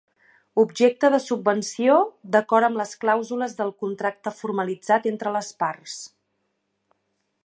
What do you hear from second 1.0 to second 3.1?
de subvenció, d'acord amb les